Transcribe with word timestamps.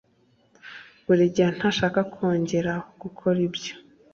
buregeya 1.05 1.49
ntashaka 1.57 1.99
kongera 2.13 2.73
gukora 3.01 3.37
ibyo. 3.47 3.73